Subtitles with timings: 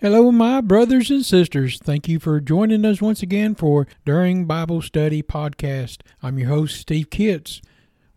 [0.00, 1.80] Hello, my brothers and sisters.
[1.82, 6.02] Thank you for joining us once again for During Bible Study Podcast.
[6.22, 7.60] I'm your host, Steve Kitts.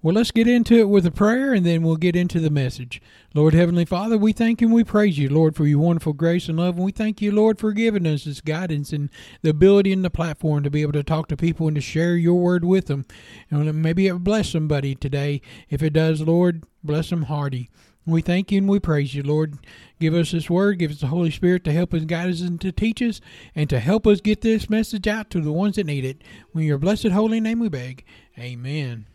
[0.03, 3.01] Well, let's get into it with a prayer and then we'll get into the message.
[3.33, 6.47] Lord Heavenly Father, we thank you and we praise you, Lord, for your wonderful grace
[6.47, 6.75] and love.
[6.75, 9.09] And we thank you, Lord, for giving us this guidance and
[9.41, 12.15] the ability and the platform to be able to talk to people and to share
[12.15, 13.07] your word with them.
[13.49, 15.41] And maybe it will bless somebody today.
[15.67, 17.71] If it does, Lord, bless them hearty.
[18.05, 19.59] We thank you and we praise you, Lord.
[19.99, 22.59] Give us this word, give us the Holy Spirit to help us, guide us, and
[22.61, 23.21] to teach us,
[23.53, 26.23] and to help us get this message out to the ones that need it.
[26.55, 28.03] In your blessed holy name we beg.
[28.39, 29.05] Amen.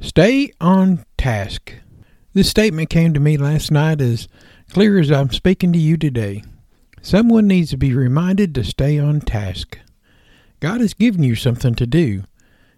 [0.00, 1.74] Stay on task.
[2.32, 4.28] This statement came to me last night as
[4.70, 6.44] clear as I'm speaking to you today.
[7.02, 9.78] Someone needs to be reminded to stay on task.
[10.60, 12.22] God has given you something to do,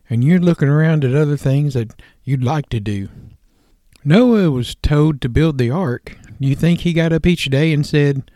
[0.08, 1.90] and you're looking around at other things that
[2.24, 3.10] you'd like to do.
[4.06, 6.18] Noah was told to build the ark.
[6.38, 8.30] You think he got up each day and said,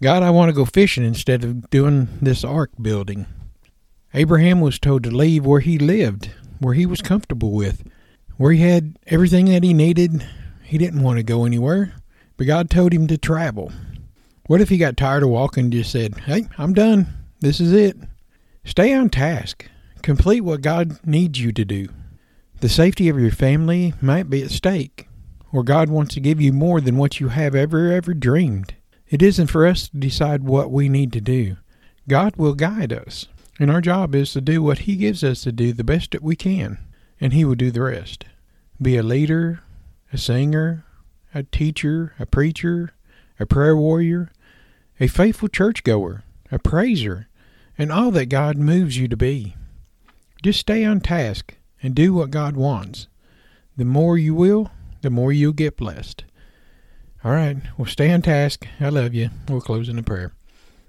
[0.00, 3.26] God, I want to go fishing instead of doing this ark building?
[4.14, 6.30] Abraham was told to leave where he lived,
[6.60, 7.82] where he was comfortable with,
[8.36, 10.24] where he had everything that he needed.
[10.62, 11.94] He didn't want to go anywhere,
[12.36, 13.72] but God told him to travel.
[14.46, 17.08] What if he got tired of walking and just said, Hey, I'm done.
[17.40, 17.96] This is it.
[18.64, 19.66] Stay on task.
[20.02, 21.88] Complete what God needs you to do.
[22.62, 25.08] The safety of your family might be at stake,
[25.50, 28.74] or God wants to give you more than what you have ever, ever dreamed.
[29.08, 31.56] It isn't for us to decide what we need to do.
[32.06, 33.26] God will guide us,
[33.58, 36.22] and our job is to do what He gives us to do the best that
[36.22, 36.78] we can,
[37.20, 38.26] and He will do the rest.
[38.80, 39.64] Be a leader,
[40.12, 40.84] a singer,
[41.34, 42.94] a teacher, a preacher,
[43.40, 44.30] a prayer warrior,
[45.00, 47.26] a faithful churchgoer, a praiser,
[47.76, 49.56] and all that God moves you to be.
[50.44, 53.08] Just stay on task and do what God wants.
[53.76, 56.24] The more you will, the more you'll get blessed.
[57.24, 58.66] All right, well, stay on task.
[58.80, 59.30] I love you.
[59.48, 60.32] We'll close in a prayer.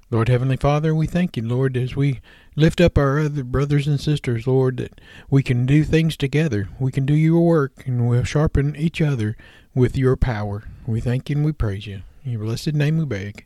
[0.09, 2.21] Lord Heavenly Father, we thank you, Lord, as we
[2.55, 6.69] lift up our other brothers and sisters, Lord, that we can do things together.
[6.79, 9.35] We can do your work, and we'll sharpen each other
[9.73, 10.65] with your power.
[10.85, 12.03] We thank you and we praise you.
[12.23, 13.45] In your blessed name we beg.